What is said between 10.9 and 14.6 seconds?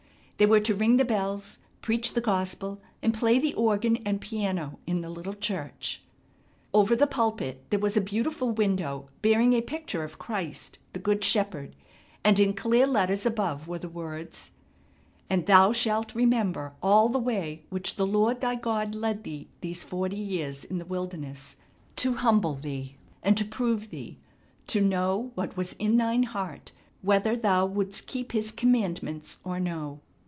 the Good Shepherd, and in clear letters above were the words: